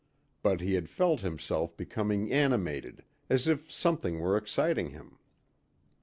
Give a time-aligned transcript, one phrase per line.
[0.41, 5.19] But he had felt himself becoming animated as if something were exciting him.